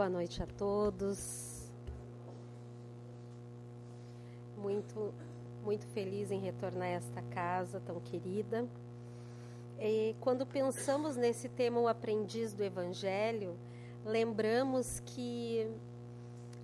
[0.00, 1.70] Boa noite a todos.
[4.56, 5.12] Muito,
[5.62, 8.66] muito feliz em retornar a esta casa tão querida.
[9.78, 13.54] E quando pensamos nesse tema, o aprendiz do Evangelho,
[14.02, 15.70] lembramos que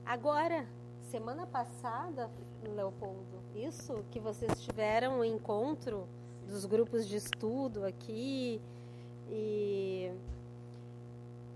[0.07, 0.67] agora,
[1.03, 2.31] semana passada,
[2.63, 6.09] Leopoldo, isso que vocês tiveram o um encontro
[6.49, 8.63] dos grupos de estudo aqui
[9.29, 10.11] e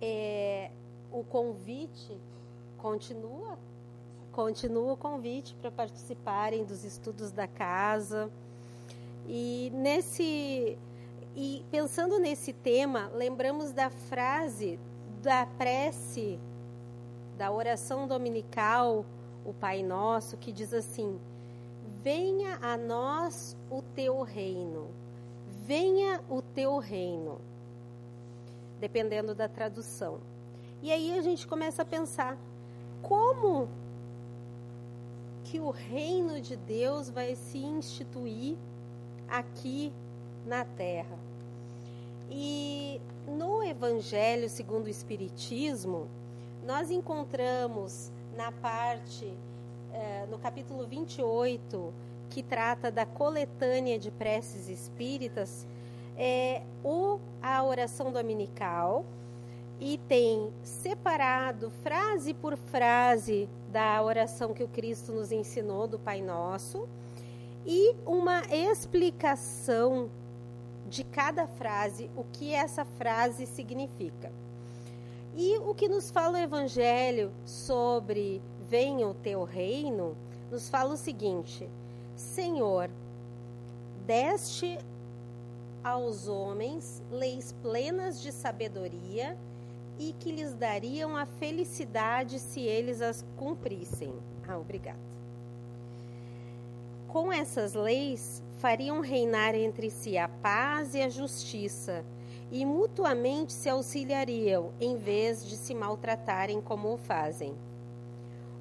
[0.03, 0.71] é,
[1.13, 2.17] o convite
[2.79, 3.59] continua,
[4.33, 8.31] continua o convite para participarem dos estudos da casa.
[9.27, 10.79] E nesse
[11.37, 14.79] e pensando nesse tema, lembramos da frase
[15.23, 16.39] da prece
[17.37, 19.05] da oração dominical,
[19.45, 21.19] o Pai Nosso, que diz assim:
[22.03, 24.89] Venha a nós o teu reino.
[25.65, 27.41] Venha o teu reino.
[28.79, 30.21] Dependendo da tradução.
[30.83, 32.39] E aí a gente começa a pensar
[33.03, 33.69] como
[35.45, 38.57] que o reino de Deus vai se instituir
[39.29, 39.93] aqui
[40.47, 41.19] na terra.
[42.31, 46.09] E no Evangelho segundo o Espiritismo,
[46.65, 49.33] nós encontramos na parte,
[49.93, 51.93] eh, no capítulo 28,
[52.31, 55.67] que trata da coletânea de preces espíritas,
[56.17, 59.05] é, o, a oração dominical,
[59.81, 66.21] e tem separado frase por frase da oração que o Cristo nos ensinou do Pai
[66.21, 66.87] Nosso
[67.65, 70.11] e uma explicação
[70.87, 74.31] de cada frase, o que essa frase significa.
[75.37, 80.17] E o que nos fala o Evangelho sobre venha o teu reino,
[80.51, 81.69] nos fala o seguinte:
[82.17, 82.91] Senhor,
[84.05, 84.79] deste
[85.83, 89.39] aos homens leis plenas de sabedoria
[90.01, 94.15] e que lhes dariam a felicidade se eles as cumprissem.
[94.49, 94.99] Ah, obrigada.
[97.07, 102.03] Com essas leis, fariam reinar entre si a paz e a justiça,
[102.51, 107.55] e mutuamente se auxiliariam, em vez de se maltratarem como o fazem.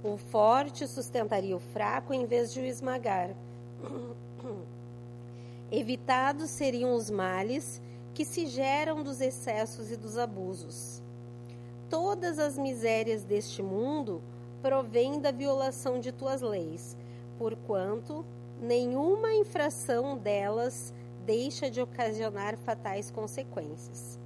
[0.03, 3.29] O forte sustentaria o fraco em vez de o esmagar.
[5.72, 7.81] Evitados seriam os males
[8.13, 11.01] que se geram dos excessos e dos abusos
[11.89, 14.22] todas as misérias deste mundo
[14.61, 16.97] provêm da violação de tuas leis,
[17.38, 18.25] porquanto
[18.61, 20.94] nenhuma infração delas
[21.25, 24.19] deixa de ocasionar fatais consequências.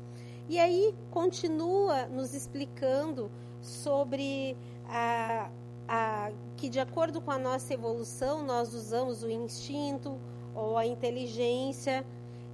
[0.50, 3.31] E aí continua nos explicando
[3.62, 4.57] sobre
[4.88, 5.50] a,
[5.88, 10.19] a, que, de acordo com a nossa evolução, nós usamos o instinto
[10.53, 12.06] ou a inteligência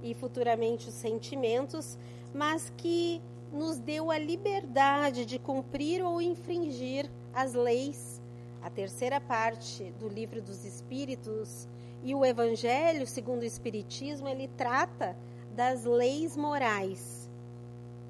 [0.02, 1.98] e futuramente os sentimentos,
[2.32, 3.20] mas que
[3.52, 8.20] nos deu a liberdade de cumprir ou infringir as leis.
[8.62, 11.68] A terceira parte do livro dos Espíritos
[12.02, 15.16] e o Evangelho, segundo o Espiritismo, ele trata
[15.54, 17.28] das leis morais,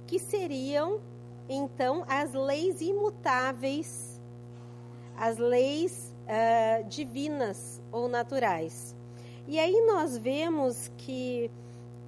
[0.07, 1.01] que seriam
[1.49, 4.21] então as leis imutáveis,
[5.17, 8.95] as leis uh, divinas ou naturais.
[9.49, 11.51] E aí nós vemos que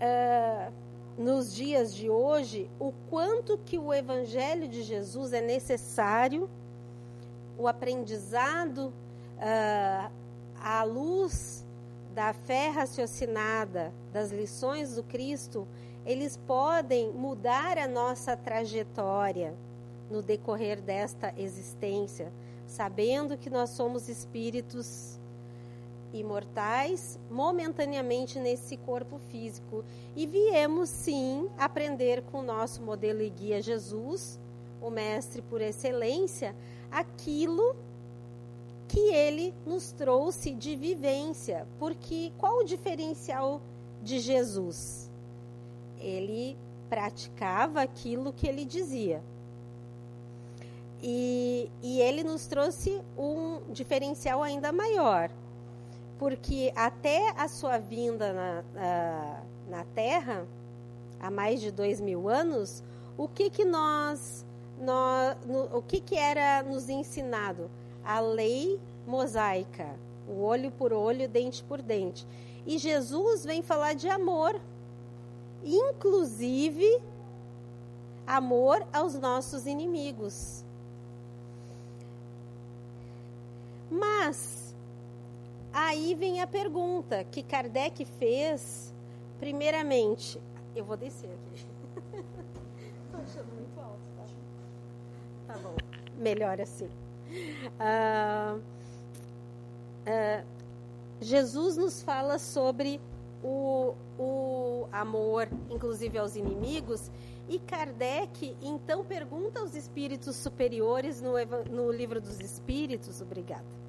[0.00, 0.72] uh,
[1.16, 6.48] nos dias de hoje o quanto que o evangelho de Jesus é necessário,
[7.58, 8.92] o aprendizado
[9.38, 10.10] uh,
[10.56, 11.64] à luz
[12.14, 15.66] da fé raciocinada, das lições do Cristo,
[16.04, 19.54] eles podem mudar a nossa trajetória
[20.10, 22.32] no decorrer desta existência,
[22.66, 25.18] sabendo que nós somos espíritos
[26.12, 29.84] imortais momentaneamente nesse corpo físico
[30.14, 34.38] e viemos sim aprender com o nosso modelo e guia Jesus,
[34.80, 36.54] o mestre por excelência,
[36.90, 37.74] aquilo
[38.88, 41.66] que ele nos trouxe de vivência.
[41.78, 43.62] Porque qual o diferencial
[44.02, 45.10] de Jesus?
[45.98, 46.56] Ele
[46.90, 49.22] praticava aquilo que ele dizia.
[51.02, 55.30] E, e ele nos trouxe um diferencial ainda maior
[56.22, 60.46] porque até a sua vinda na, na, na Terra,
[61.18, 62.80] há mais de dois mil anos,
[63.18, 64.46] o que que nós,
[64.78, 67.68] nós no, o que que era nos ensinado?
[68.04, 69.96] A lei mosaica,
[70.28, 72.24] o olho por olho, dente por dente.
[72.64, 74.60] E Jesus vem falar de amor,
[75.64, 77.02] inclusive
[78.24, 80.64] amor aos nossos inimigos.
[83.90, 84.61] Mas
[85.72, 88.94] Aí vem a pergunta que Kardec fez,
[89.38, 90.40] primeiramente.
[90.76, 91.66] Eu vou descer aqui.
[93.06, 95.54] Estou achando muito alto, tá?
[95.54, 95.74] Tá bom.
[96.18, 96.88] Melhor assim.
[97.78, 98.58] Uh,
[100.06, 100.46] uh,
[101.20, 103.00] Jesus nos fala sobre
[103.42, 107.10] o, o amor, inclusive aos inimigos,
[107.48, 111.32] e Kardec então pergunta aos espíritos superiores no,
[111.70, 113.81] no livro dos Espíritos, obrigada.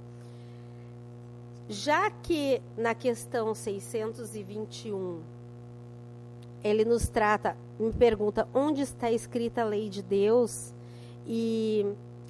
[1.69, 5.21] Já que na questão 621
[6.63, 10.73] ele nos trata, me pergunta onde está escrita a lei de Deus
[11.25, 11.85] e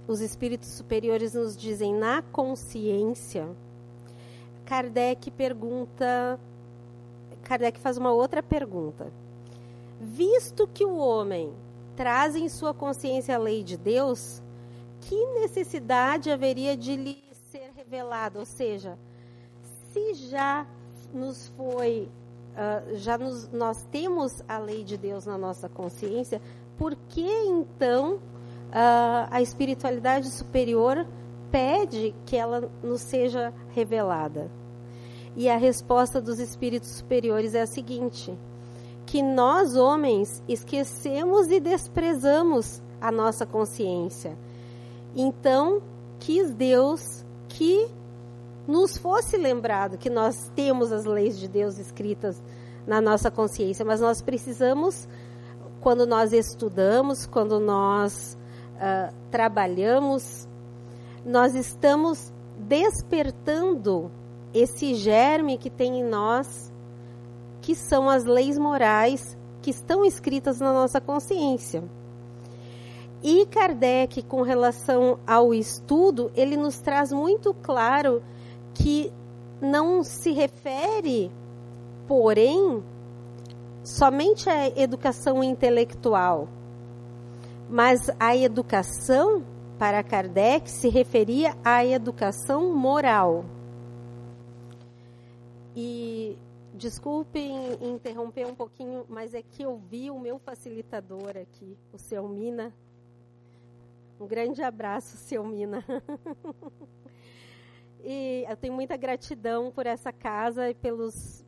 [0.08, 3.48] os espíritos superiores nos dizem na consciência.
[4.66, 6.40] Kardec pergunta,
[7.44, 9.12] Kardec faz uma outra pergunta.
[10.00, 11.54] Visto que o homem
[11.96, 14.42] traz em sua consciência a lei de Deus,
[15.02, 18.40] que necessidade haveria de lhe ser revelado?
[18.40, 18.98] Ou seja,
[19.94, 20.66] se já
[21.14, 22.10] nos foi,
[22.56, 26.42] uh, já nos, nós temos a lei de Deus na nossa consciência,
[26.76, 31.06] por que então uh, a espiritualidade superior
[31.52, 34.50] pede que ela nos seja revelada?
[35.36, 38.36] E a resposta dos espíritos superiores é a seguinte:
[39.06, 44.36] que nós, homens, esquecemos e desprezamos a nossa consciência.
[45.16, 45.84] Então,
[46.20, 47.88] quis Deus que
[48.68, 52.42] nos fosse lembrado que nós temos as leis de Deus escritas
[52.88, 55.08] na nossa consciência, mas nós precisamos,
[55.82, 58.38] quando nós estudamos, quando nós
[58.76, 60.48] uh, trabalhamos,
[61.26, 64.12] nós estamos despertando
[64.54, 66.72] esse germe que tem em nós,
[67.62, 71.84] que são as leis morais que estão escritas na nossa consciência.
[73.24, 78.22] E Kardec, com relação ao estudo, ele nos traz muito claro
[78.74, 79.12] que
[79.62, 81.32] não se refere,
[82.08, 82.84] porém,
[83.84, 86.48] somente à educação intelectual,
[87.70, 89.44] mas a educação
[89.78, 93.46] para Kardec se referia à educação moral.
[95.76, 96.38] E
[96.74, 102.28] desculpem interromper um pouquinho, mas é que eu vi o meu facilitador aqui, o seu
[102.28, 102.74] Mina.
[104.20, 105.84] Um grande abraço, seu Mina.
[108.04, 111.46] E eu tenho muita gratidão por essa casa e pelos,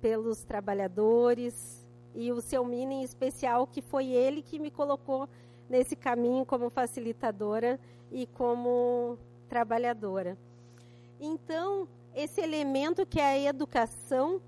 [0.00, 1.84] pelos trabalhadores.
[2.14, 5.28] E o seu Mini em especial, que foi ele que me colocou
[5.68, 7.80] nesse caminho como facilitadora
[8.10, 9.18] e como
[9.48, 10.38] trabalhadora.
[11.18, 14.40] Então, esse elemento que é a educação,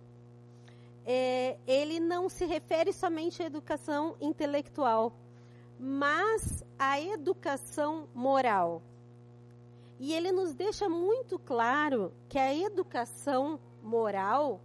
[1.05, 5.13] é, ele não se refere somente à educação intelectual,
[5.79, 8.83] mas à educação moral.
[10.05, 14.61] E ele nos deixa muito claro que a educação moral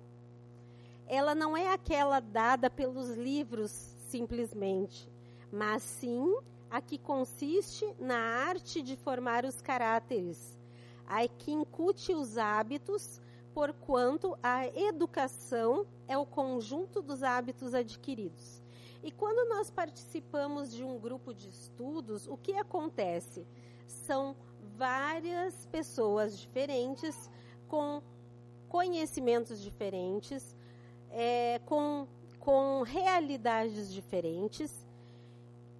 [1.07, 3.71] ela não é aquela dada pelos livros
[4.09, 5.09] simplesmente,
[5.49, 6.37] mas sim
[6.69, 10.59] a que consiste na arte de formar os caráteres,
[11.07, 13.21] a que incute os hábitos,
[13.53, 18.61] porquanto a educação é o conjunto dos hábitos adquiridos.
[19.01, 23.47] E quando nós participamos de um grupo de estudos, o que acontece?
[23.87, 24.35] São
[24.79, 27.29] várias pessoas diferentes,
[27.67, 28.01] com
[28.69, 30.55] conhecimentos diferentes,
[31.11, 32.07] é, com,
[32.39, 34.71] com realidades diferentes,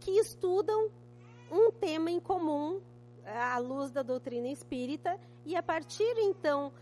[0.01, 0.91] que estudam
[1.49, 2.81] um tema em comum
[3.25, 6.73] à luz da doutrina espírita, e a partir então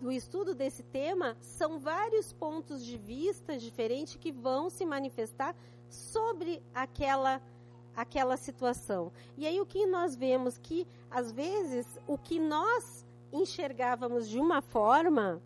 [0.00, 5.54] do estudo desse tema, são vários pontos de vista diferentes que vão se manifestar
[5.90, 7.42] sobre aquela
[7.96, 9.12] aquela situação.
[9.36, 14.60] E aí o que nós vemos que às vezes o que nós enxergávamos de uma
[14.60, 15.42] forma,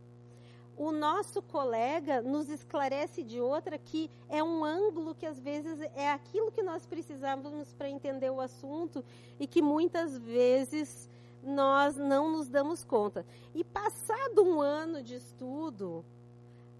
[0.76, 6.10] o nosso colega nos esclarece de outra que é um ângulo que às vezes é
[6.10, 9.04] aquilo que nós precisávamos para entender o assunto
[9.40, 11.08] e que muitas vezes
[11.42, 13.26] nós não nos damos conta.
[13.54, 16.04] E passado um ano de estudo,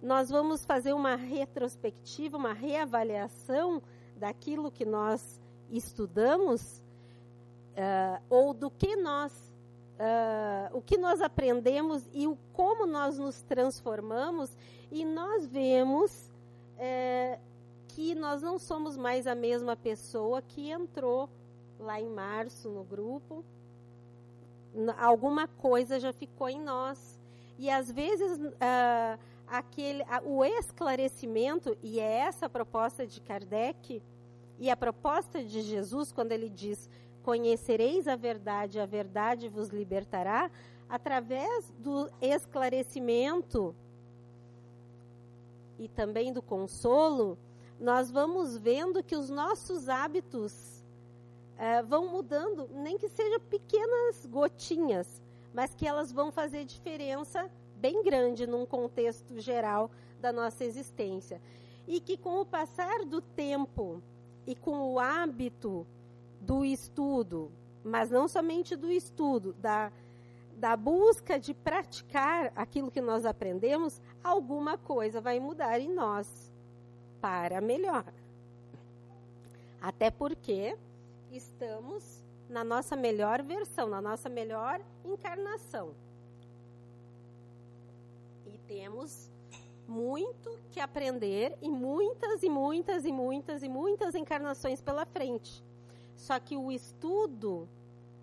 [0.01, 3.83] nós vamos fazer uma retrospectiva, uma reavaliação
[4.17, 5.38] daquilo que nós
[5.71, 6.83] estudamos
[7.77, 9.49] uh, ou do que nós
[9.99, 14.57] uh, o que nós aprendemos e o como nós nos transformamos
[14.91, 16.31] e nós vemos
[16.77, 17.41] uh,
[17.89, 21.29] que nós não somos mais a mesma pessoa que entrou
[21.79, 23.45] lá em março no grupo.
[24.99, 27.19] Alguma coisa já ficou em nós.
[27.59, 34.01] E às vezes uh, aquele o esclarecimento e é essa a proposta de Kardec
[34.59, 36.89] e a proposta de Jesus, quando ele diz:
[37.23, 40.51] Conhecereis a verdade, a verdade vos libertará,
[40.89, 43.75] através do esclarecimento
[45.79, 47.39] e também do consolo,
[47.79, 50.83] nós vamos vendo que os nossos hábitos
[51.55, 55.23] uh, vão mudando, nem que sejam pequenas gotinhas,
[55.55, 61.41] mas que elas vão fazer diferença bem grande num contexto geral da nossa existência.
[61.87, 64.03] E que com o passar do tempo
[64.49, 65.87] e com o hábito
[66.41, 67.53] do estudo,
[67.85, 69.93] mas não somente do estudo, da,
[70.57, 76.51] da busca de praticar aquilo que nós aprendemos, alguma coisa vai mudar em nós
[77.21, 78.07] para melhor.
[79.83, 80.75] Até porque
[81.31, 85.91] estamos na nossa melhor versão, na nossa melhor encarnação.
[88.47, 89.31] E temos
[89.89, 95.65] muito que aprender e muitas e muitas e muitas e muitas encarnações pela frente.
[96.15, 97.67] Só que o estudo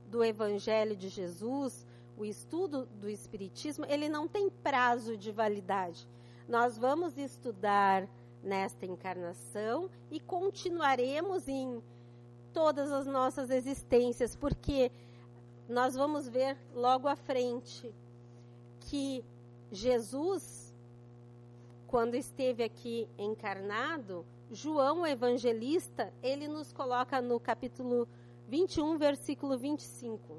[0.07, 6.07] do Evangelho de Jesus, o estudo do Espiritismo, ele não tem prazo de validade.
[6.47, 8.07] Nós vamos estudar
[8.43, 11.81] nesta encarnação e continuaremos em
[12.53, 14.91] todas as nossas existências, porque
[15.67, 17.91] nós vamos ver logo à frente
[18.81, 19.25] que
[19.71, 20.64] Jesus,
[21.87, 28.07] quando esteve aqui encarnado, João o evangelista, ele nos coloca no capítulo
[28.47, 30.37] 21, versículo 25,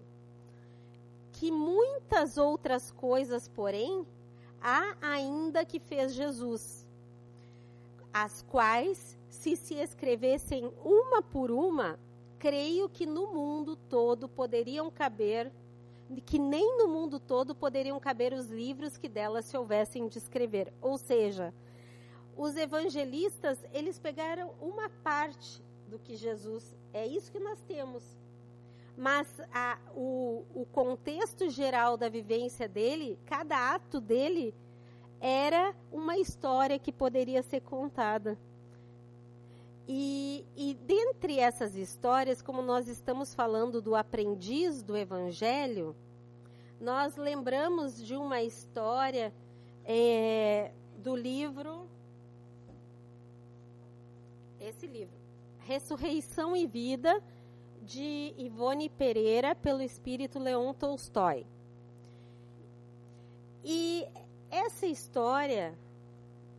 [1.33, 4.07] que muitas outras coisas, porém,
[4.61, 6.87] há ainda que fez Jesus
[8.13, 11.99] as quais, se se escrevessem uma por uma,
[12.39, 15.53] creio que no mundo todo poderiam caber,
[16.25, 20.73] que nem no mundo todo poderiam caber os livros que delas se houvessem de escrever.
[20.81, 21.53] Ou seja,
[22.37, 28.03] os evangelistas, eles pegaram uma parte do que Jesus, é isso que nós temos.
[28.97, 34.55] Mas a, o, o contexto geral da vivência dele, cada ato dele,
[35.21, 38.39] era uma história que poderia ser contada.
[39.89, 45.95] E, e dentre essas histórias, como nós estamos falando do aprendiz do Evangelho,
[46.81, 49.33] nós lembramos de uma história
[49.85, 51.89] é, do livro,
[54.61, 55.15] esse livro,
[55.61, 57.23] Ressurreição e Vida,
[57.83, 61.47] de Ivone Pereira, pelo espírito Leon Tolstói.
[63.65, 64.05] E
[64.51, 65.79] essa história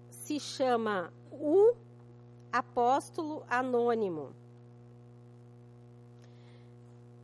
[0.10, 1.76] se chama O
[2.52, 4.34] Apóstolo Anônimo.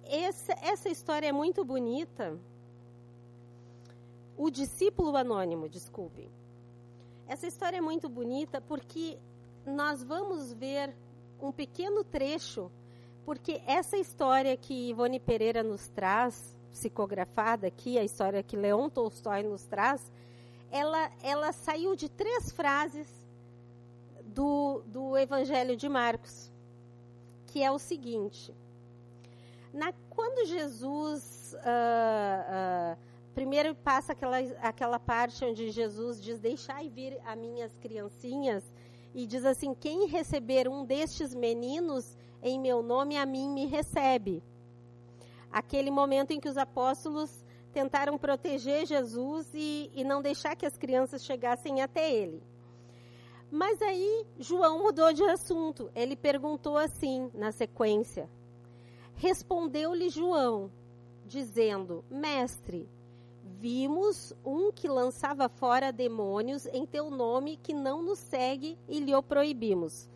[0.03, 2.38] Essa, essa história é muito bonita.
[4.38, 6.30] O discípulo anônimo, desculpe.
[7.27, 9.18] Essa história é muito bonita porque
[9.65, 10.94] nós vamos ver
[11.42, 12.72] um pequeno trecho,
[13.25, 19.44] porque essa história que Ivone Pereira nos traz, psicografada aqui, a história que Leon Tolstói
[19.44, 20.12] nos traz,
[20.72, 23.23] ela, ela saiu de três frases
[24.34, 26.52] do, do Evangelho de Marcos,
[27.48, 28.54] que é o seguinte:
[29.74, 32.98] na, quando Jesus uh, uh,
[33.34, 38.63] primeiro passa aquela, aquela parte onde Jesus diz: Deixai vir a minhas criancinhas,
[39.13, 44.44] e diz assim: Quem receber um destes meninos em meu nome, a mim me recebe.
[45.52, 50.78] Aquele momento em que os apóstolos tentaram proteger Jesus e, e não deixar que as
[50.78, 52.44] crianças chegassem até ele.
[53.53, 55.91] Mas aí João mudou de assunto.
[55.93, 58.27] Ele perguntou assim, na sequência:
[59.15, 60.72] Respondeu-lhe João,
[61.24, 62.89] dizendo: Mestre,
[63.60, 69.13] vimos um que lançava fora demônios em teu nome que não nos segue e lhe
[69.13, 70.10] o proibimos.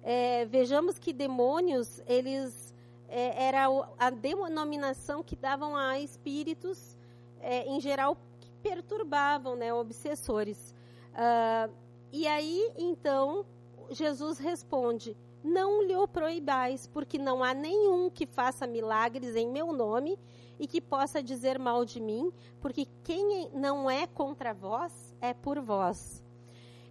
[0.00, 2.72] É, vejamos que demônios, eles
[3.08, 3.66] é, era
[3.98, 6.96] a denominação que davam a espíritos
[7.40, 10.72] é, em geral, que perturbavam, né, obsessores.
[11.16, 11.85] Uh,
[12.16, 13.44] e aí, então,
[13.90, 19.70] Jesus responde: Não lhe o proibais, porque não há nenhum que faça milagres em meu
[19.70, 20.18] nome
[20.58, 25.60] e que possa dizer mal de mim, porque quem não é contra vós é por
[25.60, 26.24] vós.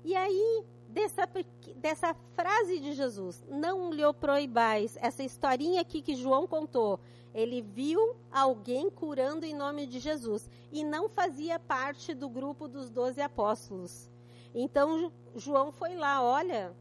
[0.04, 1.28] E aí, dessa,
[1.78, 7.00] dessa frase de Jesus, não lhe o proibais, essa historinha aqui que João contou,
[7.34, 12.92] ele viu alguém curando em nome de Jesus e não fazia parte do grupo dos
[12.92, 14.14] doze apóstolos.
[14.58, 16.74] Então João foi lá, olha,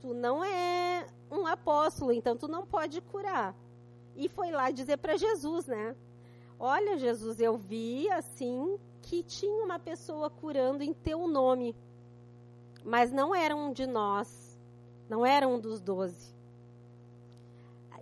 [0.00, 3.52] tu não é um apóstolo, então tu não pode curar.
[4.14, 5.96] E foi lá dizer para Jesus, né?
[6.56, 11.74] Olha, Jesus, eu vi assim que tinha uma pessoa curando em teu nome,
[12.84, 14.56] mas não era um de nós,
[15.08, 16.32] não era um dos doze.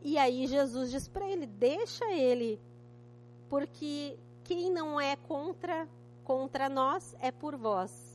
[0.03, 2.61] E aí Jesus diz para ele: deixa ele,
[3.49, 5.89] porque quem não é contra
[6.25, 8.08] contra nós é por vós.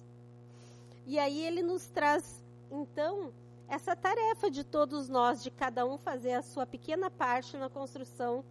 [1.05, 3.33] E aí ele nos traz então
[3.67, 8.43] essa tarefa de todos nós, de cada um fazer a sua pequena parte na construção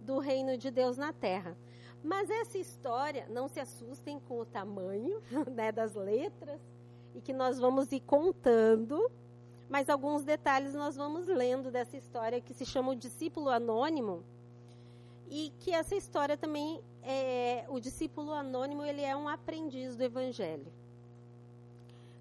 [0.00, 1.56] do reino de Deus na terra.
[2.02, 6.60] Mas essa história, não se assustem com o tamanho né, das letras,
[7.14, 9.10] e que nós vamos ir contando,
[9.68, 14.22] mas alguns detalhes nós vamos lendo dessa história que se chama o discípulo anônimo,
[15.30, 20.66] e que essa história também é o discípulo anônimo, ele é um aprendiz do evangelho.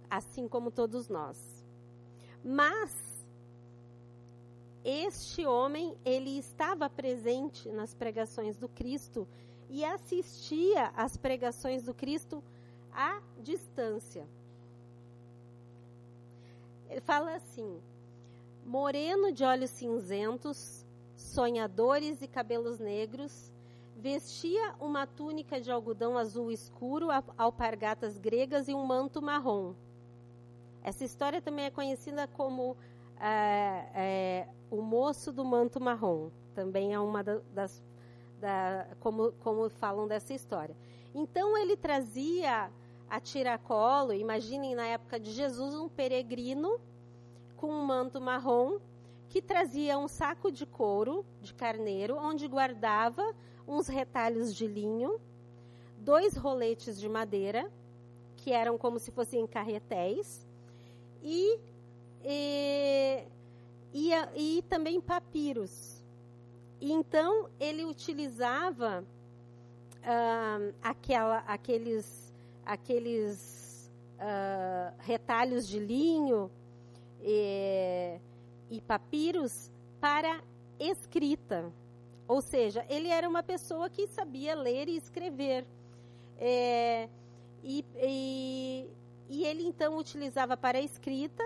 [0.09, 1.37] Assim como todos nós.
[2.43, 3.17] Mas
[4.89, 9.27] este homem, ele estava presente nas pregações do Cristo
[9.69, 12.41] e assistia às pregações do Cristo
[12.93, 14.25] à distância.
[16.89, 17.81] Ele fala assim:
[18.65, 20.85] moreno de olhos cinzentos,
[21.17, 23.51] sonhadores e cabelos negros,
[23.97, 29.73] vestia uma túnica de algodão azul escuro, alpargatas gregas e um manto marrom.
[30.88, 32.77] Essa história também é conhecida como
[33.20, 36.29] é, é, o moço do manto marrom.
[36.56, 37.84] Também é uma das
[38.39, 40.74] da, como, como falam dessa história.
[41.13, 42.72] Então ele trazia
[43.10, 46.79] a tiracolo, imaginem na época de Jesus, um peregrino
[47.58, 48.79] com um manto marrom
[49.27, 53.36] que trazia um saco de couro de carneiro, onde guardava
[53.67, 55.20] uns retalhos de linho,
[55.98, 57.70] dois roletes de madeira,
[58.38, 60.46] que eram como se fossem carretéis,
[61.21, 61.59] e,
[62.24, 63.24] e,
[63.93, 66.03] e, e também papiros,
[66.79, 69.03] então ele utilizava
[70.07, 72.33] uh, aquela, aqueles,
[72.65, 76.51] aqueles uh, retalhos de linho
[77.21, 78.19] e,
[78.69, 80.41] e papiros para
[80.79, 81.71] escrita.
[82.27, 85.65] Ou seja, ele era uma pessoa que sabia ler e escrever.
[86.38, 87.09] É,
[87.63, 88.88] e, e,
[89.29, 91.43] e, ele então utilizava para a escrita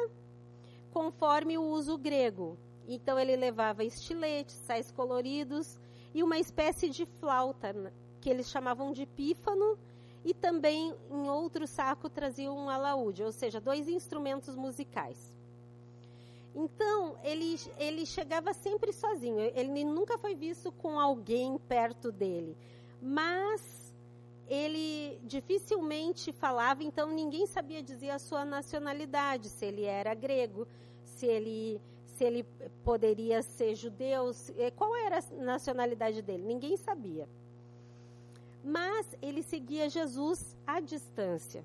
[0.92, 2.58] conforme o uso grego.
[2.88, 5.80] Então ele levava estiletes, sais coloridos
[6.14, 9.78] e uma espécie de flauta, né, que eles chamavam de pífano,
[10.24, 15.18] e também em outro saco trazia um alaúde, ou seja, dois instrumentos musicais.
[16.54, 22.58] Então, ele, ele chegava sempre sozinho, ele nunca foi visto com alguém perto dele,
[23.02, 23.81] mas
[24.52, 30.68] ele dificilmente falava, então ninguém sabia dizer a sua nacionalidade, se ele era grego,
[31.06, 32.44] se ele se ele
[32.84, 37.28] poderia ser judeu, eh, qual era a nacionalidade dele, ninguém sabia.
[38.64, 41.64] Mas ele seguia Jesus à distância.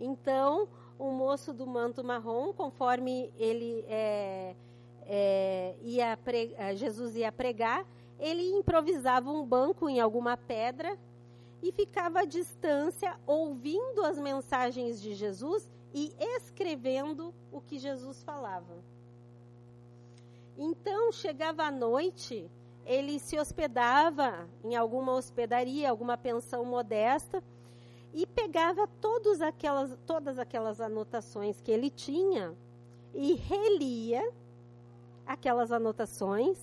[0.00, 0.66] Então,
[0.98, 4.56] o moço do manto marrom, conforme ele é,
[5.02, 6.18] é, ia
[6.74, 7.86] Jesus ia pregar,
[8.18, 10.98] ele improvisava um banco em alguma pedra
[11.62, 18.76] e ficava à distância, ouvindo as mensagens de Jesus e escrevendo o que Jesus falava.
[20.56, 22.50] Então, chegava à noite,
[22.84, 27.42] ele se hospedava em alguma hospedaria, alguma pensão modesta,
[28.12, 32.54] e pegava todas aquelas, todas aquelas anotações que ele tinha
[33.12, 34.32] e relia
[35.26, 36.58] aquelas anotações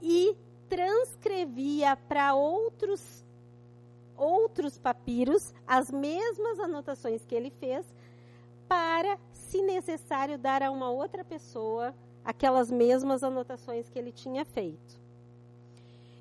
[0.00, 0.36] e
[0.68, 3.21] transcrevia para outros
[4.16, 7.86] outros papiros as mesmas anotações que ele fez
[8.68, 11.94] para, se necessário, dar a uma outra pessoa
[12.24, 15.00] aquelas mesmas anotações que ele tinha feito.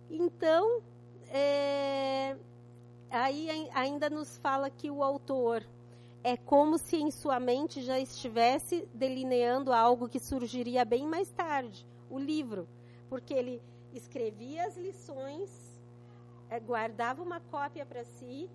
[0.09, 0.81] Então,
[1.29, 2.35] é,
[3.09, 5.65] aí ainda nos fala que o autor
[6.23, 11.85] é como se em sua mente já estivesse delineando algo que surgiria bem mais tarde,
[12.09, 12.67] o livro,
[13.09, 13.61] porque ele
[13.93, 15.49] escrevia as lições,
[16.59, 18.49] guardava uma cópia para si,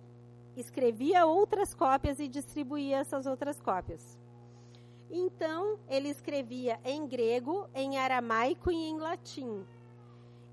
[0.55, 4.17] escrevia outras cópias e distribuía essas outras cópias.
[5.09, 9.65] Então, ele escrevia em grego, em aramaico e em latim.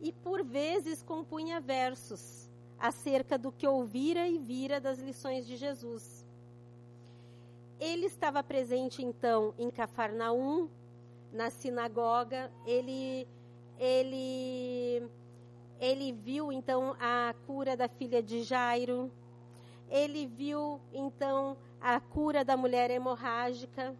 [0.01, 6.25] E por vezes compunha versos acerca do que ouvira e vira das lições de Jesus.
[7.81, 10.69] Ele estava presente então em Cafarnaum,
[11.33, 13.27] na sinagoga, ele
[13.79, 15.09] ele
[15.81, 19.11] ele viu então a cura da filha de Jairo.
[19.91, 23.95] Ele viu então a cura da mulher hemorrágica.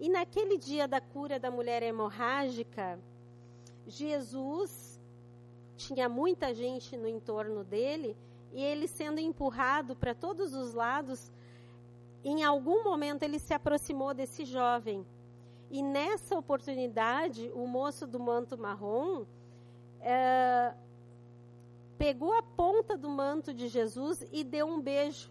[0.00, 2.98] E naquele dia da cura da mulher hemorrágica,
[3.86, 5.00] Jesus
[5.76, 8.16] tinha muita gente no entorno dele
[8.52, 11.30] e ele sendo empurrado para todos os lados,
[12.24, 15.06] em algum momento ele se aproximou desse jovem.
[15.70, 19.24] E nessa oportunidade, o moço do manto marrom
[20.00, 20.74] é,
[22.00, 25.30] pegou a ponta do manto de Jesus e deu um beijo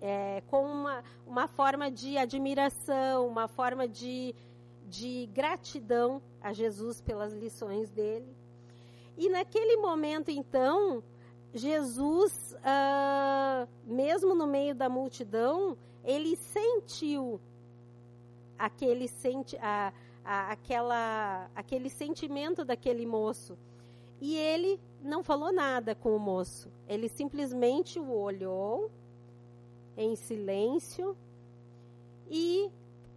[0.00, 4.34] é, com uma, uma forma de admiração, uma forma de,
[4.88, 8.34] de gratidão a Jesus pelas lições dele.
[9.18, 11.04] E naquele momento, então,
[11.52, 17.38] Jesus, uh, mesmo no meio da multidão, ele sentiu
[18.58, 19.92] aquele, senti a,
[20.24, 23.58] aquela, aquele sentimento daquele moço.
[24.24, 26.70] E ele não falou nada com o moço.
[26.86, 28.88] Ele simplesmente o olhou
[29.96, 31.16] em silêncio
[32.30, 32.70] e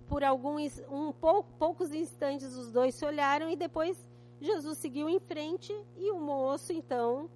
[0.07, 4.03] por alguns um pouco, poucos instantes os dois se olharam e depois
[4.41, 7.29] Jesus seguiu em frente e o moço então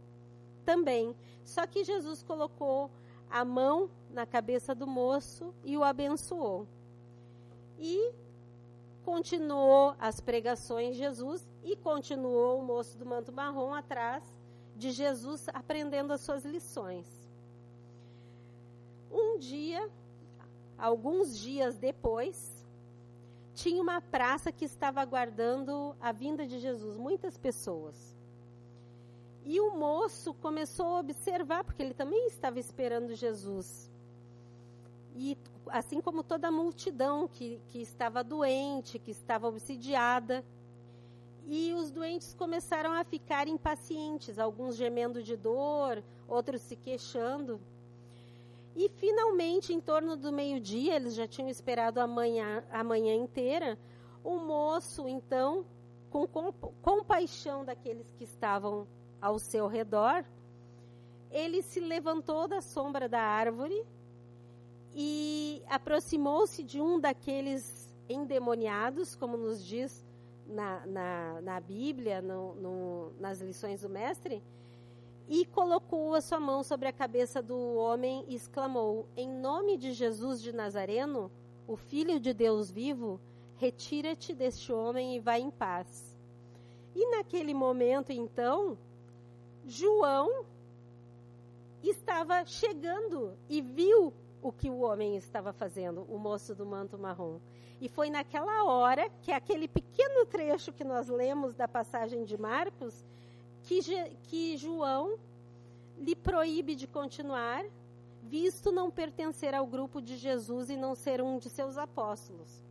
[0.65, 1.15] também.
[1.45, 2.89] Só que Jesus colocou
[3.29, 6.67] a mão na cabeça do moço e o abençoou.
[7.77, 8.15] E
[9.05, 14.23] continuou as pregações Jesus e continuou o moço do manto marrom atrás
[14.75, 17.05] de Jesus aprendendo as suas lições.
[19.11, 19.89] Um dia,
[20.77, 22.65] alguns dias depois,
[23.53, 28.15] tinha uma praça que estava aguardando a vinda de Jesus, muitas pessoas.
[29.43, 33.91] E o moço começou a observar, porque ele também estava esperando Jesus.
[35.15, 40.43] E assim como toda a multidão que, que estava doente, que estava obsidiada.
[41.51, 47.59] E os doentes começaram a ficar impacientes, alguns gemendo de dor, outros se queixando.
[48.75, 53.79] E finalmente, em torno do meio-dia, eles já tinham esperado a manhã, a manhã inteira,
[54.23, 55.65] o moço, então,
[56.11, 56.27] com
[56.83, 58.87] compaixão daqueles que estavam
[59.19, 60.23] ao seu redor,
[61.31, 63.83] ele se levantou da sombra da árvore
[64.93, 70.07] e aproximou-se de um daqueles endemoniados, como nos diz
[70.49, 74.43] na, na, na Bíblia, no, no, nas lições do Mestre,
[75.27, 79.93] e colocou a sua mão sobre a cabeça do homem e exclamou: Em nome de
[79.93, 81.31] Jesus de Nazareno,
[81.67, 83.21] o Filho de Deus vivo,
[83.57, 86.17] retira-te deste homem e vai em paz.
[86.95, 88.77] E naquele momento, então,
[89.65, 90.45] João
[91.83, 97.39] estava chegando e viu o que o homem estava fazendo, o moço do manto marrom.
[97.81, 103.05] E foi naquela hora que aquele pequeno trecho que nós lemos da passagem de Marcos,
[103.63, 103.79] que,
[104.23, 105.17] que João
[105.97, 107.63] lhe proíbe de continuar,
[108.23, 112.61] visto não pertencer ao grupo de Jesus e não ser um de seus apóstolos.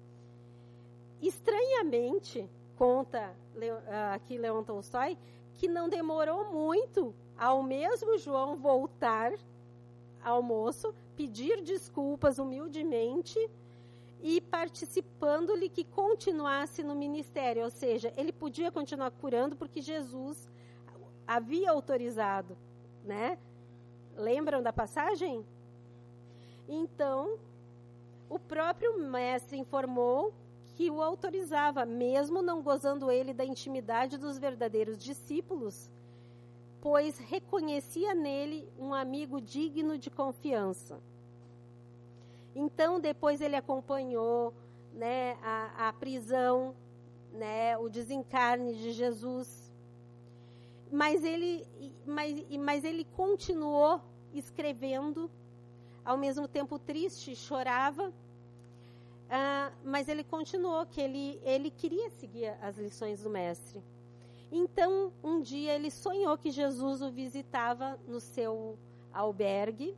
[1.23, 3.35] Estranhamente, conta
[3.88, 5.16] ah, aqui Leon Tolstói,
[5.55, 9.33] que não demorou muito ao mesmo João voltar
[10.23, 13.38] ao moço, pedir desculpas humildemente
[14.20, 20.48] e participando-lhe que continuasse no ministério, ou seja, ele podia continuar curando porque Jesus
[21.26, 22.57] havia autorizado,
[23.04, 23.38] né?
[24.16, 25.44] Lembram da passagem?
[26.68, 27.38] Então,
[28.28, 30.35] o próprio mestre informou
[30.74, 35.90] que o autorizava, mesmo não gozando ele da intimidade dos verdadeiros discípulos,
[36.81, 41.00] pois reconhecia nele um amigo digno de confiança.
[42.64, 44.53] Então, depois ele acompanhou
[44.92, 46.75] né, a, a prisão,
[47.33, 49.73] né, o desencarne de Jesus.
[50.90, 51.64] Mas ele,
[52.05, 54.01] mas, mas ele continuou
[54.35, 55.31] escrevendo,
[56.05, 58.12] ao mesmo tempo triste, chorava
[59.31, 63.83] ah, mas ele continuou que ele, ele queria seguir as lições do mestre.
[64.51, 68.79] Então, um dia ele sonhou que Jesus o visitava no seu
[69.12, 69.94] albergue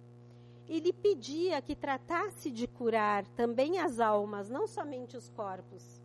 [0.70, 6.00] e lhe pedia que tratasse de curar também as almas, não somente os corpos.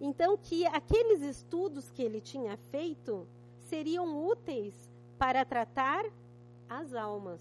[0.00, 3.28] Então, que aqueles estudos que ele tinha feito
[3.68, 4.74] seriam úteis
[5.18, 6.02] para tratar
[6.66, 7.40] as almas.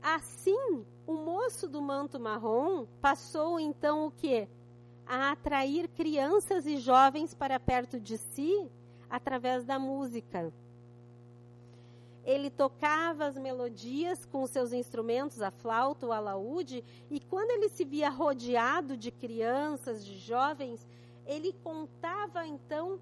[0.00, 4.46] Assim, o moço do manto marrom passou então o que?
[5.04, 8.70] A atrair crianças e jovens para perto de si
[9.10, 10.52] através da música.
[12.26, 17.84] Ele tocava as melodias com seus instrumentos, a flauta, o alaúde, e quando ele se
[17.84, 20.84] via rodeado de crianças, de jovens,
[21.24, 22.98] ele contava então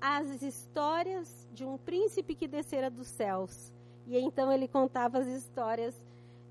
[0.00, 3.72] as histórias de um príncipe que descera dos céus.
[4.06, 5.94] E então ele contava as histórias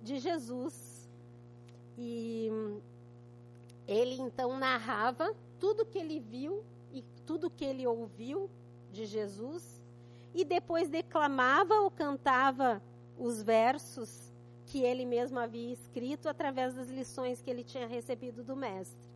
[0.03, 1.09] de Jesus.
[1.97, 2.51] E
[3.87, 8.49] ele então narrava tudo que ele viu e tudo que ele ouviu
[8.91, 9.76] de Jesus
[10.37, 12.79] e depois declamava ou cantava
[13.17, 14.31] os versos
[14.67, 19.09] que ele mesmo havia escrito através das lições que ele tinha recebido do mestre.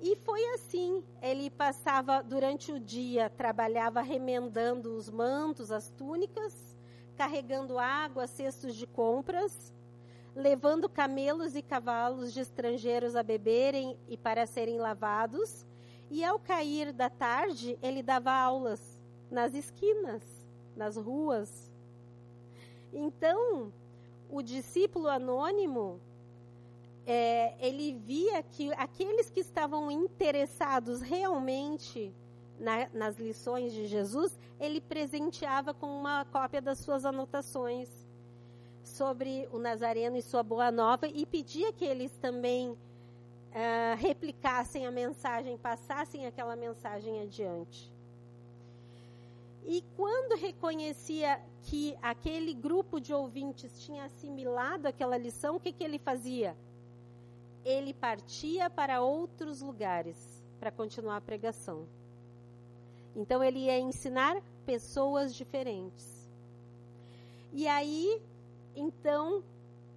[0.00, 6.74] E foi assim, ele passava durante o dia, trabalhava remendando os mantos, as túnicas,
[7.14, 9.74] carregando água, cestos de compras,
[10.34, 15.66] levando camelos e cavalos de estrangeiros a beberem e para serem lavados.
[16.10, 18.97] E ao cair da tarde, ele dava aulas
[19.30, 20.22] nas esquinas,
[20.76, 21.70] nas ruas.
[22.92, 23.72] Então,
[24.30, 26.00] o discípulo anônimo,
[27.06, 32.12] é, ele via que aqueles que estavam interessados realmente
[32.58, 37.88] na, nas lições de Jesus, ele presenteava com uma cópia das suas anotações
[38.82, 44.90] sobre o Nazareno e sua boa nova e pedia que eles também uh, replicassem a
[44.90, 47.92] mensagem, passassem aquela mensagem adiante.
[49.64, 55.84] E quando reconhecia que aquele grupo de ouvintes tinha assimilado aquela lição, o que, que
[55.84, 56.56] ele fazia?
[57.64, 61.86] Ele partia para outros lugares para continuar a pregação.
[63.14, 66.28] Então ele ia ensinar pessoas diferentes.
[67.52, 68.22] E aí,
[68.76, 69.42] então,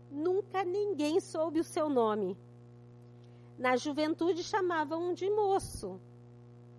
[0.09, 2.37] nunca ninguém soube o seu nome.
[3.57, 5.99] Na juventude chamavam de moço,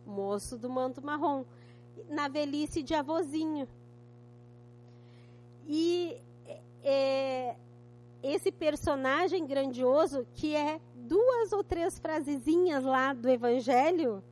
[0.05, 1.45] moço do manto marrom.
[2.09, 3.69] Na velhice de avozinho.
[5.67, 6.17] E
[6.83, 7.57] é,
[8.23, 14.23] esse personagem grandioso, que é duas ou três frasezinhas lá do Evangelho,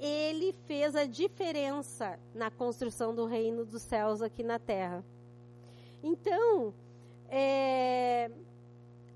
[0.00, 5.04] ele fez a diferença na construção do reino dos céus aqui na terra.
[6.02, 6.72] Então,
[7.28, 8.30] é,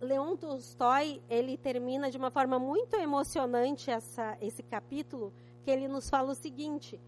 [0.01, 5.33] Leon Tolstói, ele termina de uma forma muito emocionante essa, esse capítulo,
[5.65, 6.99] que ele nos fala o seguinte: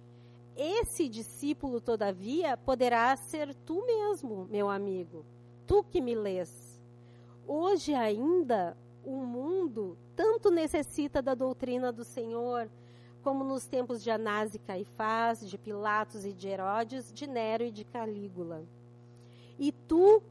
[0.57, 5.25] esse discípulo, todavia, poderá ser tu mesmo, meu amigo,
[5.67, 6.81] tu que me lês.
[7.47, 12.71] Hoje ainda, o mundo tanto necessita da doutrina do Senhor,
[13.23, 17.71] como nos tempos de Anás e Caifás, de Pilatos e de Herodes, de Nero e
[17.71, 18.65] de Calígula.
[19.59, 20.23] E tu,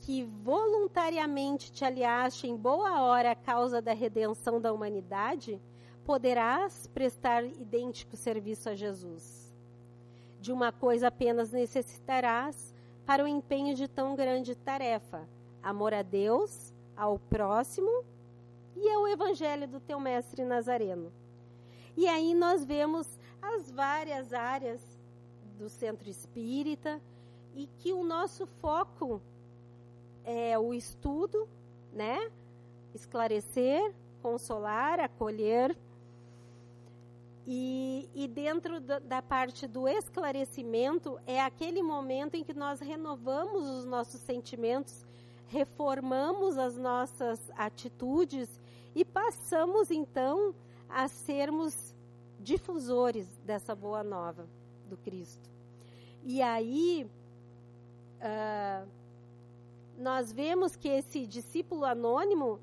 [0.00, 5.60] que voluntariamente te aliaste em boa hora à causa da redenção da humanidade,
[6.04, 9.43] poderás prestar idêntico serviço a Jesus.
[10.44, 12.74] De uma coisa apenas necessitarás
[13.06, 15.26] para o empenho de tão grande tarefa:
[15.62, 18.04] amor a Deus, ao próximo
[18.76, 21.10] e ao evangelho do teu mestre Nazareno.
[21.96, 24.82] E aí nós vemos as várias áreas
[25.56, 27.00] do centro espírita
[27.54, 29.22] e que o nosso foco
[30.24, 31.48] é o estudo,
[31.90, 32.30] né?
[32.94, 35.74] Esclarecer, consolar, acolher.
[37.46, 43.84] E, e dentro da, parte do esclarecimento é aquele momento em que nós renovamos os
[43.84, 45.04] nossos sentimentos,
[45.48, 48.48] reformamos as nossas atitudes
[48.94, 50.54] e passamos então
[50.88, 51.94] a sermos
[52.40, 54.48] difusores dessa boa nova
[54.88, 55.50] do Cristo.
[56.22, 57.06] E aí,
[58.20, 58.88] uh,
[59.98, 62.58] nós vemos que esse discípulo anônimo,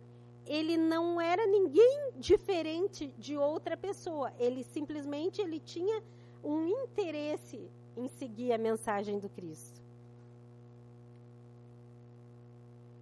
[0.46, 4.32] ele não era ninguém diferente de outra pessoa.
[4.40, 6.04] Ele simplesmente ele tinha
[6.44, 9.82] um interesse em seguir a mensagem do Cristo.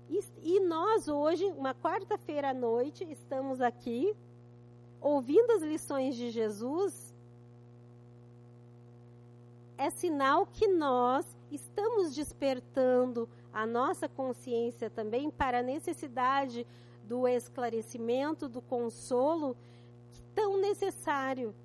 [0.10, 4.16] E, e nós hoje, uma quarta-feira à noite, estamos aqui
[5.00, 7.14] ouvindo as lições de Jesus,
[9.78, 16.68] é sinal que nós estamos despertando a nossa consciência também para a necessidade
[17.10, 19.58] do esclarecimento, do consolo
[20.36, 21.56] tão necessário,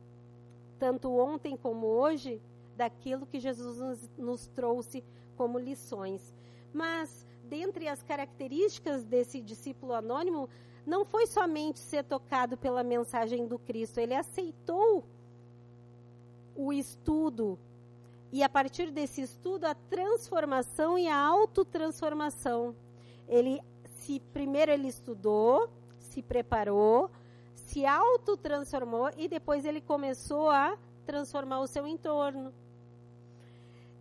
[0.78, 2.40] tanto ontem como hoje,
[2.74, 5.04] daquilo que Jesus nos, nos trouxe
[5.36, 6.34] como lições.
[6.72, 10.48] Mas, dentre as características desse discípulo anônimo,
[10.86, 15.04] não foi somente ser tocado pela mensagem do Cristo, ele aceitou
[16.56, 17.58] o estudo
[18.32, 22.74] e a partir desse estudo a transformação e a autotransformação.
[23.28, 23.60] Ele
[24.04, 27.10] se primeiro ele estudou, se preparou,
[27.54, 32.52] se autotransformou e depois ele começou a transformar o seu entorno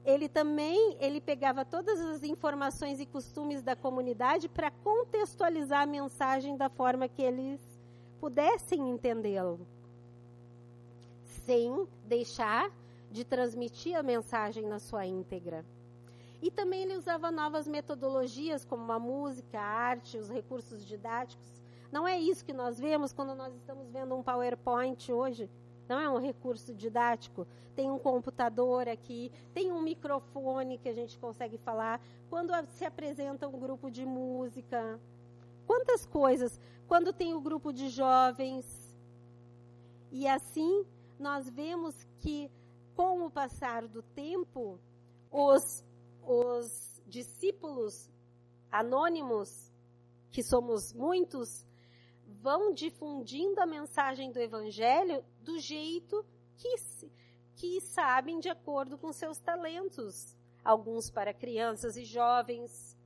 [0.05, 6.57] ele também ele pegava todas as informações e costumes da comunidade para contextualizar a mensagem
[6.57, 7.61] da forma que eles
[8.19, 9.59] pudessem entendê-lo,
[11.45, 12.69] sem deixar
[13.11, 15.63] de transmitir a mensagem na sua íntegra.
[16.43, 21.63] E também ele usava novas metodologias, como a música, a arte, os recursos didáticos.
[21.91, 25.49] Não é isso que nós vemos quando nós estamos vendo um PowerPoint hoje
[25.87, 27.45] não é um recurso didático.
[27.75, 31.99] Tem um computador aqui, tem um microfone que a gente consegue falar.
[32.29, 34.99] Quando se apresenta um grupo de música,
[35.65, 36.59] quantas coisas.
[36.87, 38.65] Quando tem o um grupo de jovens.
[40.11, 40.85] E assim,
[41.19, 42.49] nós vemos que,
[42.95, 44.79] com o passar do tempo,
[45.31, 45.83] os
[46.25, 48.09] os discípulos
[48.71, 49.71] anônimos,
[50.31, 51.65] que somos muitos,
[52.41, 56.25] vão difundindo a mensagem do Evangelho do jeito
[56.57, 56.75] que,
[57.55, 60.35] que sabem de acordo com seus talentos.
[60.63, 62.97] Alguns para crianças e jovens,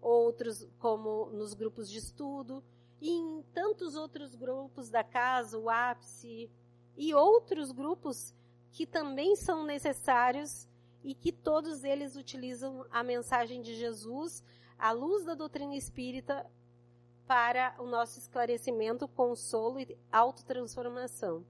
[0.00, 2.64] outros como nos grupos de estudo,
[3.00, 6.50] e em tantos outros grupos da casa, o ápice,
[6.96, 8.34] e outros grupos
[8.70, 10.66] que também são necessários
[11.02, 14.42] e que todos eles utilizam a mensagem de Jesus,
[14.78, 16.48] à luz da doutrina espírita,
[17.26, 21.44] para o nosso esclarecimento, consolo e autotransformação.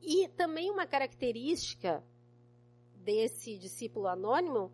[0.00, 2.02] E também uma característica
[2.96, 4.72] desse discípulo anônimo,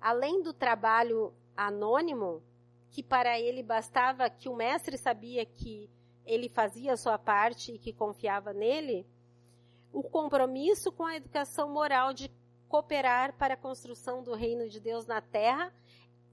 [0.00, 2.42] além do trabalho anônimo,
[2.90, 5.90] que para ele bastava que o mestre sabia que
[6.24, 9.06] ele fazia a sua parte e que confiava nele,
[9.92, 12.30] o compromisso com a educação moral de
[12.68, 15.72] cooperar para a construção do reino de Deus na terra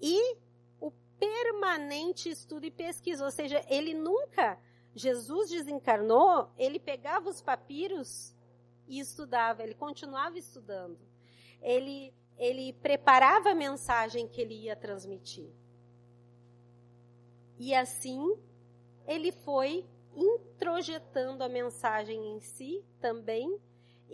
[0.01, 0.37] e
[0.79, 4.59] o permanente estudo e pesquisa, ou seja, ele nunca
[4.95, 8.35] Jesus desencarnou, ele pegava os papiros
[8.87, 10.99] e estudava, ele continuava estudando.
[11.61, 15.53] Ele ele preparava a mensagem que ele ia transmitir.
[17.59, 18.35] E assim,
[19.07, 23.59] ele foi introjetando a mensagem em si também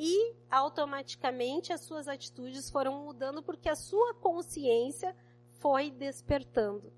[0.02, 5.14] e automaticamente as suas atitudes foram mudando porque a sua consciência
[5.56, 6.94] foi despertando.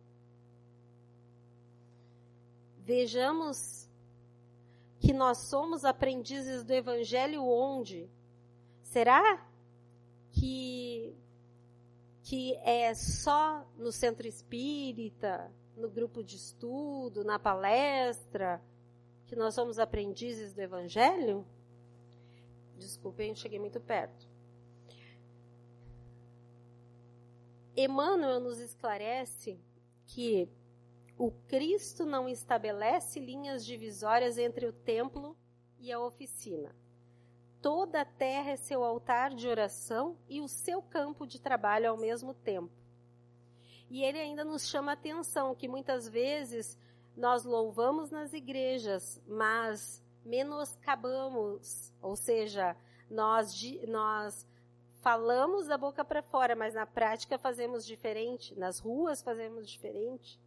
[2.77, 3.89] Vejamos
[4.99, 8.07] que nós somos aprendizes do evangelho onde?
[8.83, 9.49] Será
[10.31, 11.17] que
[12.21, 18.61] que é só no centro espírita, no grupo de estudo, na palestra,
[19.25, 21.45] que nós somos aprendizes do Evangelho?
[22.81, 24.27] Desculpem, cheguei muito perto.
[27.77, 29.59] Emmanuel nos esclarece
[30.07, 30.49] que
[31.17, 35.37] o Cristo não estabelece linhas divisórias entre o templo
[35.79, 36.75] e a oficina.
[37.61, 41.97] Toda a terra é seu altar de oração e o seu campo de trabalho ao
[41.97, 42.73] mesmo tempo.
[43.89, 46.77] E ele ainda nos chama a atenção que muitas vezes
[47.15, 52.75] nós louvamos nas igrejas, mas menoscabamos, ou seja,
[53.09, 53.53] nós,
[53.87, 54.45] nós
[55.01, 60.39] falamos da boca para fora, mas na prática fazemos diferente, nas ruas fazemos diferente.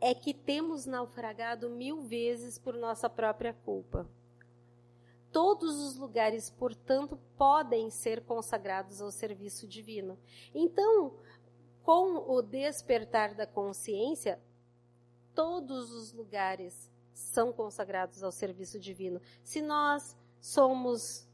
[0.00, 4.08] É que temos naufragado mil vezes por nossa própria culpa.
[5.32, 10.18] Todos os lugares, portanto, podem ser consagrados ao serviço divino.
[10.54, 11.14] Então,
[11.82, 14.40] com o despertar da consciência,
[15.34, 19.20] todos os lugares são consagrados ao serviço divino.
[19.42, 21.26] Se nós somos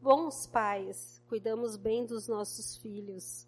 [0.00, 3.46] bons pais, cuidamos bem dos nossos filhos,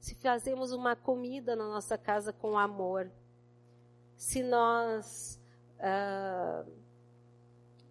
[0.00, 3.10] se fazemos uma comida na nossa casa com amor,
[4.16, 5.38] se nós
[5.78, 6.72] uh,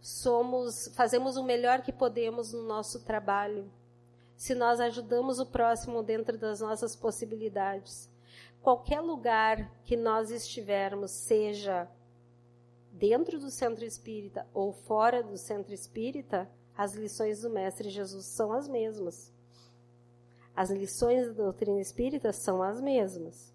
[0.02, 3.72] somos, fazemos o melhor que podemos no nosso trabalho,
[4.36, 8.10] se nós ajudamos o próximo dentro das nossas possibilidades.
[8.64, 11.88] Qualquer lugar que nós estivermos, seja
[12.98, 18.52] dentro do centro espírita ou fora do centro espírita, as lições do Mestre Jesus são
[18.52, 19.34] as mesmas.
[20.56, 23.54] As lições da doutrina espírita são as mesmas.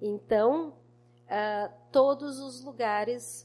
[0.00, 3.44] Então, uh, todos os lugares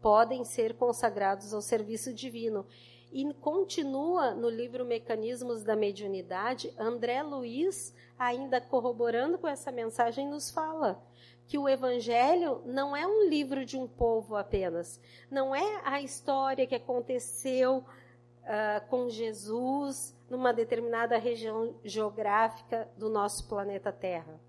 [0.00, 2.66] podem ser consagrados ao serviço divino.
[3.10, 10.50] E continua no livro Mecanismos da Mediunidade, André Luiz, ainda corroborando com essa mensagem, nos
[10.50, 11.02] fala
[11.46, 15.00] que o Evangelho não é um livro de um povo apenas,
[15.30, 23.48] não é a história que aconteceu uh, com Jesus numa determinada região geográfica do nosso
[23.48, 24.40] planeta Terra.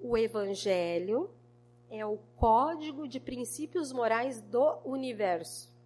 [0.00, 1.30] O Evangelho
[1.90, 5.76] é o código de princípios morais do universo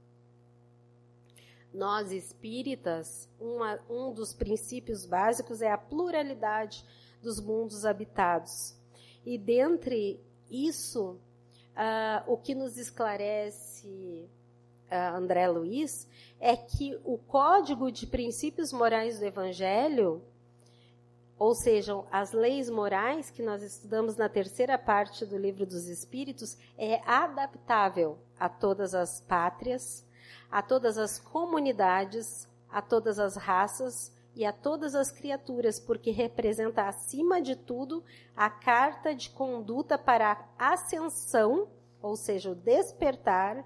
[1.72, 6.84] nós espíritas, uma, um dos princípios básicos é a pluralidade
[7.22, 8.76] dos mundos habitados.
[9.24, 10.20] E dentre
[10.50, 11.18] isso,
[11.76, 14.28] uh, o que nos esclarece
[14.90, 16.08] uh, André Luiz
[16.40, 20.22] é que o código de princípios morais do Evangelho,
[21.38, 26.56] ou seja, as leis morais que nós estudamos na terceira parte do Livro dos Espíritos,
[26.76, 30.04] é adaptável a todas as pátrias,
[30.50, 36.82] a todas as comunidades, a todas as raças e a todas as criaturas, porque representa,
[36.82, 38.02] acima de tudo,
[38.34, 41.68] a carta de conduta para a ascensão,
[42.00, 43.64] ou seja, o despertar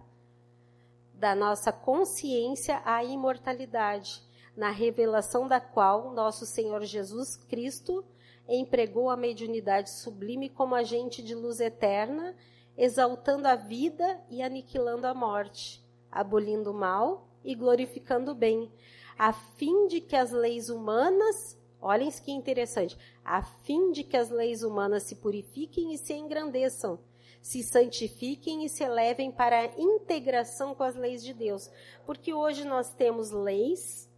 [1.14, 4.22] da nossa consciência à imortalidade,
[4.56, 8.04] na revelação da qual nosso Senhor Jesus Cristo
[8.48, 12.34] empregou a mediunidade sublime como agente de luz eterna,
[12.76, 18.70] exaltando a vida e aniquilando a morte, abolindo o mal e glorificando o bem,
[19.18, 24.30] a fim de que as leis humanas, olhem que interessante, a fim de que as
[24.30, 26.98] leis humanas se purifiquem e se engrandeçam,
[27.40, 31.70] se santifiquem e se elevem para a integração com as leis de Deus.
[32.04, 34.10] Porque hoje nós temos leis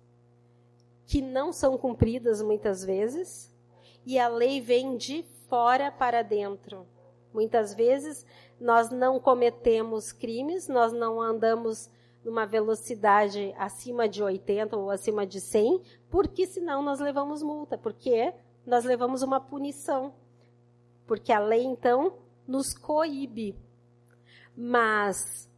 [1.06, 3.50] que não são cumpridas muitas vezes,
[4.04, 6.86] e a lei vem de fora para dentro.
[7.32, 8.24] Muitas vezes
[8.60, 11.90] nós não cometemos crimes, nós não andamos
[12.28, 18.34] numa velocidade acima de 80 ou acima de 100, porque senão nós levamos multa, porque
[18.66, 20.12] nós levamos uma punição.
[21.06, 23.56] Porque a lei então nos coíbe.
[24.54, 25.50] Mas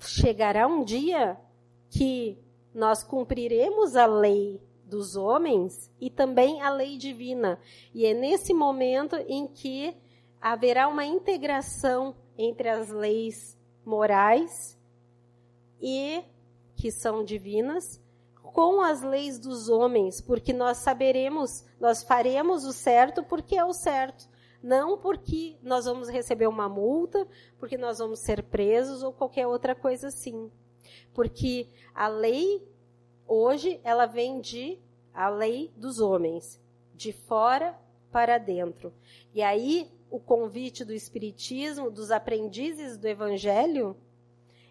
[0.00, 1.40] chegará um dia
[1.88, 2.38] que
[2.74, 7.58] nós cumpriremos a lei dos homens e também a lei divina.
[7.94, 9.96] E é nesse momento em que
[10.38, 14.78] haverá uma integração entre as leis morais
[15.80, 16.22] e
[16.76, 18.00] que são divinas
[18.42, 23.72] com as leis dos homens, porque nós saberemos, nós faremos o certo porque é o
[23.72, 24.28] certo.
[24.62, 27.26] Não porque nós vamos receber uma multa,
[27.58, 30.50] porque nós vamos ser presos ou qualquer outra coisa assim.
[31.14, 32.66] Porque a lei,
[33.26, 34.78] hoje, ela vem de
[35.14, 36.60] a lei dos homens,
[36.94, 37.78] de fora
[38.12, 38.92] para dentro.
[39.34, 43.96] E aí, o convite do Espiritismo, dos aprendizes do Evangelho,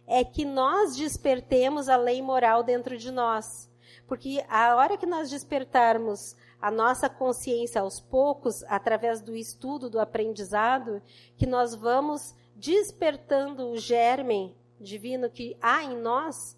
[0.09, 3.69] é que nós despertemos a lei moral dentro de nós.
[4.07, 9.99] Porque a hora que nós despertarmos a nossa consciência aos poucos, através do estudo, do
[9.99, 10.99] aprendizado,
[11.37, 16.57] que nós vamos despertando o germe divino que há em nós,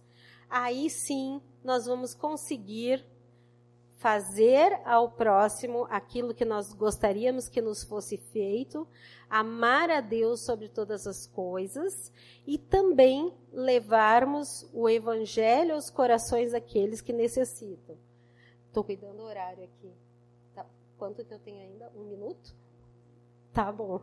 [0.50, 3.06] aí sim nós vamos conseguir
[4.02, 8.88] fazer ao próximo aquilo que nós gostaríamos que nos fosse feito,
[9.30, 12.12] amar a Deus sobre todas as coisas
[12.48, 17.96] e também levarmos o evangelho aos corações daqueles que necessitam.
[18.66, 19.94] Estou cuidando do horário aqui.
[20.56, 20.66] Tá.
[20.98, 21.92] Quanto que eu tenho ainda?
[21.96, 22.56] Um minuto?
[23.54, 24.02] Tá bom.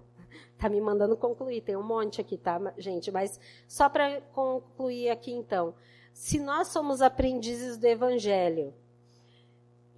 [0.57, 1.63] Tá me mandando concluir.
[1.63, 3.11] Tem um monte aqui, tá, gente?
[3.11, 5.75] Mas só para concluir aqui, então.
[6.13, 8.75] Se nós somos aprendizes do Evangelho,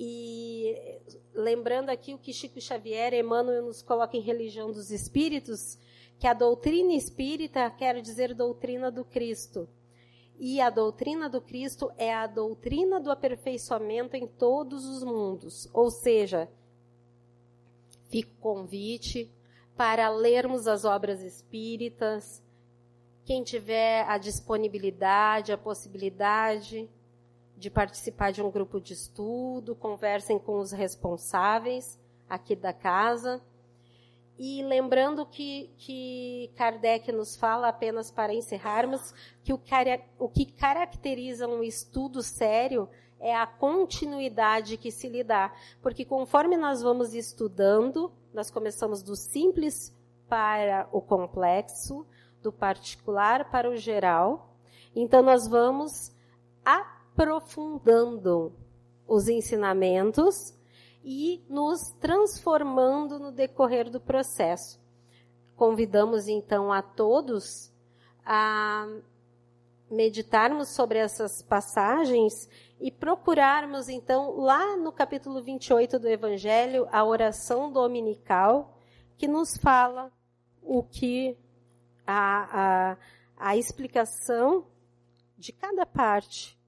[0.03, 0.99] e
[1.35, 5.79] lembrando aqui o que Chico Xavier, Emmanuel nos coloca em Religião dos Espíritos,
[6.19, 9.69] que a doutrina espírita quer dizer doutrina do Cristo.
[10.39, 15.69] E a doutrina do Cristo é a doutrina do aperfeiçoamento em todos os mundos.
[15.71, 16.49] Ou seja,
[18.09, 19.31] fica o convite
[19.77, 22.43] para lermos as obras espíritas.
[23.27, 26.89] Quem tiver a disponibilidade, a possibilidade
[27.61, 33.39] de participar de um grupo de estudo, conversem com os responsáveis aqui da casa.
[34.39, 39.13] E lembrando que, que Kardec nos fala, apenas para encerrarmos,
[39.45, 39.61] que o,
[40.19, 42.89] o que caracteriza um estudo sério
[43.21, 45.55] é a continuidade que se lhe dá.
[45.83, 49.95] Porque conforme nós vamos estudando, nós começamos do simples
[50.27, 52.07] para o complexo,
[52.41, 54.57] do particular para o geral.
[54.97, 56.11] Então, nós vamos
[57.13, 58.53] aprofundando
[59.07, 60.55] os ensinamentos
[61.03, 64.81] e nos transformando no decorrer do processo.
[65.57, 67.73] Convidamos então a todos
[68.25, 68.87] a
[69.91, 72.49] meditarmos sobre essas passagens
[72.81, 78.79] e procurarmos então lá no capítulo 28 do Evangelho a oração dominical
[79.17, 80.13] que nos fala
[80.63, 81.37] o que
[82.07, 82.97] a, a,
[83.37, 84.67] a explicação
[85.37, 86.60] de cada parte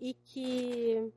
[0.00, 1.12] e que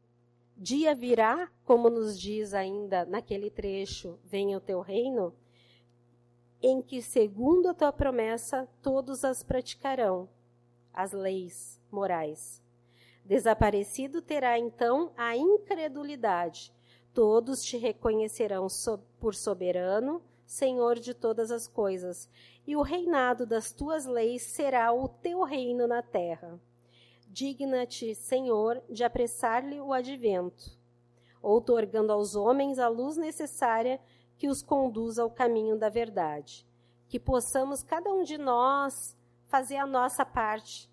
[0.56, 5.34] Dia virá, como nos diz ainda naquele trecho, venha o teu reino,
[6.62, 10.30] em que, segundo a tua promessa, todos as praticarão,
[10.94, 12.62] as leis morais.
[13.26, 16.72] Desaparecido terá então a incredulidade.
[17.14, 18.68] Todos te reconhecerão
[19.20, 22.30] por soberano, Senhor de todas as coisas,
[22.66, 26.60] e o reinado das tuas leis será o teu reino na terra.
[27.34, 30.78] Digna-te, Senhor, de apressar-lhe o advento,
[31.42, 34.00] outorgando aos homens a luz necessária
[34.38, 36.64] que os conduza ao caminho da verdade.
[37.08, 39.18] Que possamos, cada um de nós,
[39.48, 40.88] fazer a nossa parte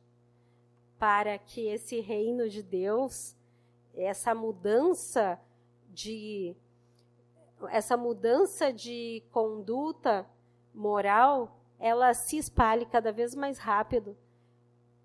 [0.99, 3.37] para que esse reino de Deus,
[3.95, 5.39] essa mudança
[5.91, 6.57] de
[7.69, 10.27] essa mudança de conduta
[10.75, 14.17] moral, ela se espalhe cada vez mais rápido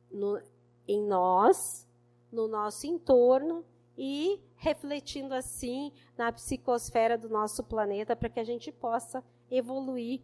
[0.09, 0.41] no,
[0.87, 1.87] em nós,
[2.31, 3.63] no nosso entorno
[3.97, 10.21] e refletindo assim na psicosfera do nosso planeta para que a gente possa evoluir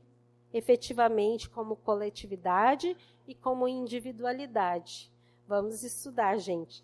[0.54, 2.98] efetivamente como coletividade
[3.28, 5.12] e como individualidade.
[5.48, 6.84] Vamos estudar, gente.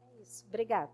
[0.00, 0.44] É isso.
[0.48, 0.90] Obrigada.